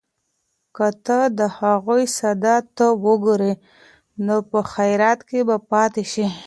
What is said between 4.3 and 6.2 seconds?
په حیرت کې به پاتې